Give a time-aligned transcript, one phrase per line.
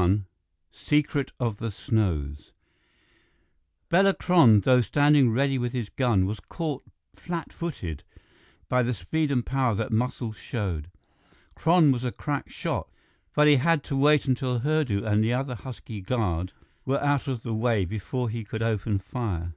[0.00, 0.24] XXI
[0.72, 2.52] Secret of the Snows
[3.90, 6.82] Bela Kron, though standing ready with his gun, was caught
[7.14, 8.00] flatfooted
[8.70, 10.90] by the speed and power that Muscles showed.
[11.54, 12.88] Kron was a crack shot,
[13.34, 16.52] but he had to wait until Hurdu and the other husky guard
[16.86, 19.52] were out of the way before he could open fire.